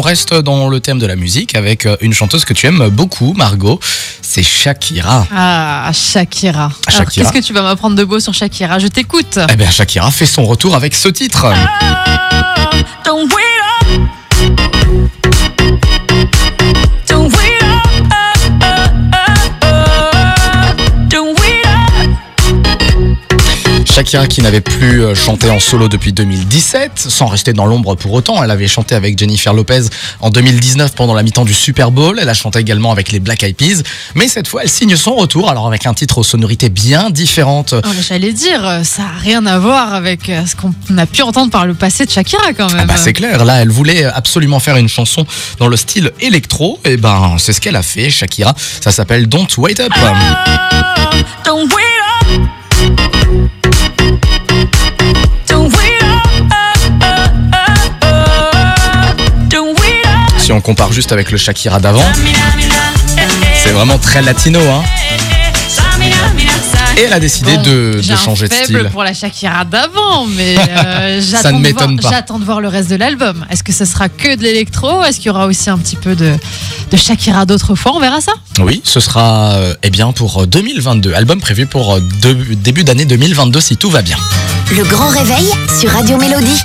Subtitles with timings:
[0.00, 2.88] on reste dans le thème de la musique avec euh, une chanteuse que tu aimes
[2.88, 3.78] beaucoup, Margot.
[4.22, 5.26] C'est Shakira.
[5.30, 6.72] Ah, Shakira.
[7.12, 8.78] Qu'est-ce que tu vas m'apprendre de beau sur Shakira?
[8.78, 9.38] Je t'écoute.
[9.52, 11.52] Eh bien, Shakira fait son retour avec ce titre.
[13.04, 13.28] Don't
[24.00, 28.14] Shakira qui n'avait plus euh, chanté en solo depuis 2017, sans rester dans l'ombre pour
[28.14, 28.42] autant.
[28.42, 29.82] Elle avait chanté avec Jennifer Lopez
[30.20, 32.18] en 2019 pendant la mi-temps du Super Bowl.
[32.18, 33.82] Elle a chanté également avec les Black Eyed Peas.
[34.14, 37.74] Mais cette fois, elle signe son retour, alors avec un titre aux sonorités bien différentes.
[37.76, 41.20] Oh, J'allais dire, euh, ça n'a rien à voir avec euh, ce qu'on a pu
[41.20, 42.80] entendre par le passé de Shakira quand même.
[42.84, 45.26] Ah bah c'est clair, là elle voulait absolument faire une chanson
[45.58, 48.54] dans le style électro, et ben c'est ce qu'elle a fait, Shakira.
[48.80, 49.92] Ça s'appelle Don't Wait Up.
[51.44, 51.79] Don't wait
[60.50, 62.02] Si on compare juste avec le Shakira d'avant,
[63.62, 64.82] c'est vraiment très latino, hein.
[66.98, 68.88] Et elle a décidé Bon, de, un changer de faible style.
[68.90, 72.16] pour la Shakira d'avant, mais euh, Ça j'attends ne de m'étonne voir- pas.
[72.16, 73.46] J'attends de voir le reste de l'album.
[73.48, 75.04] Est-ce que ce sera que de l'électro?
[75.04, 76.34] Est-ce qu'il y aura aussi un petit peu de,
[76.90, 78.32] de Shakira d'autrefois On verra ça.
[78.58, 82.82] Oui, ce sera euh, eh bien pour euh, 2022, album prévu pour euh, de- début
[82.82, 84.16] d'année 2022 si tout va bien.
[84.76, 85.48] Le grand réveil
[85.78, 86.58] sur Radio Mélodie.